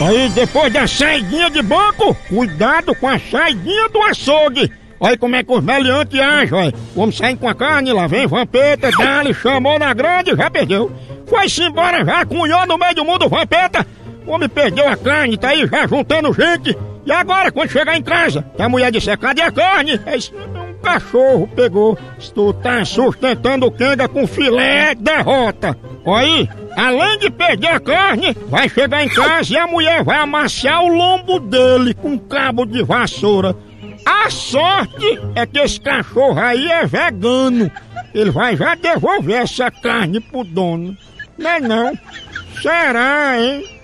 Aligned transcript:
Aí 0.00 0.30
depois 0.30 0.72
da 0.72 0.86
saidinha 0.86 1.50
de 1.50 1.60
banco, 1.60 2.16
cuidado 2.28 2.94
com 2.94 3.06
a 3.06 3.18
saidinha 3.18 3.88
do 3.90 4.02
açougue. 4.02 4.72
Olha 4.98 5.16
como 5.16 5.36
é 5.36 5.42
que 5.42 5.52
os 5.52 5.62
meliantes 5.62 6.18
agem, 6.18 6.54
olha. 6.54 6.74
Vamos 6.94 7.16
sair 7.16 7.36
com 7.36 7.48
a 7.48 7.54
carne, 7.54 7.92
lá 7.92 8.06
vem 8.06 8.26
Vampeta, 8.26 8.90
dali, 8.90 9.34
chamou 9.34 9.78
na 9.78 9.92
grande, 9.92 10.34
já 10.34 10.50
perdeu. 10.50 10.90
Foi-se 11.26 11.62
embora, 11.62 12.04
já 12.04 12.24
cunhou 12.24 12.66
no 12.66 12.78
meio 12.78 12.94
do 12.94 13.04
mundo 13.04 13.28
Vampeta. 13.28 13.86
O 14.26 14.32
homem 14.32 14.48
perdeu 14.48 14.88
a 14.88 14.96
carne, 14.96 15.36
tá 15.36 15.48
aí 15.48 15.66
já 15.66 15.86
juntando 15.86 16.32
gente. 16.32 16.76
E 17.04 17.12
agora, 17.12 17.50
quando 17.50 17.70
chegar 17.70 17.96
em 17.96 18.02
casa, 18.02 18.44
a 18.58 18.68
mulher 18.68 18.92
disse, 18.92 19.14
cadê 19.16 19.42
a 19.42 19.50
carne? 19.50 20.00
É 20.06 20.16
isso, 20.16 20.34
um 20.34 20.82
cachorro 20.82 21.48
pegou. 21.48 21.98
Se 22.18 22.32
tu 22.32 22.52
tá 22.52 22.84
sustentando 22.84 23.66
o 23.66 23.70
Kenga 23.70 24.08
com 24.08 24.26
filé, 24.26 24.94
derrota. 24.94 25.76
Aí, 26.06 26.48
além 26.76 27.18
de 27.18 27.30
perder 27.30 27.68
a 27.68 27.80
carne, 27.80 28.36
vai 28.48 28.68
chegar 28.68 29.04
em 29.04 29.08
casa 29.08 29.52
e 29.52 29.56
a 29.56 29.66
mulher 29.66 30.02
vai 30.04 30.18
amaciar 30.18 30.82
o 30.82 30.88
lombo 30.88 31.38
dele 31.40 31.94
com 31.94 32.12
um 32.12 32.18
cabo 32.18 32.64
de 32.64 32.82
vassoura. 32.82 33.56
A 34.04 34.30
sorte 34.30 35.20
é 35.34 35.46
que 35.46 35.58
esse 35.58 35.80
cachorro 35.80 36.38
aí 36.40 36.70
é 36.70 36.86
vegano. 36.86 37.70
Ele 38.14 38.30
vai 38.30 38.56
já 38.56 38.74
devolver 38.74 39.42
essa 39.42 39.70
carne 39.70 40.20
pro 40.20 40.44
dono. 40.44 40.96
Não 41.38 41.50
é 41.50 41.60
não? 41.60 41.98
Será, 42.60 43.40
hein? 43.40 43.79